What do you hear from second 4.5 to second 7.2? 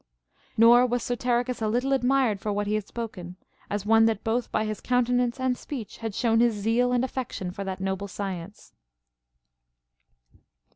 by his countenance and speech had shown his zeal and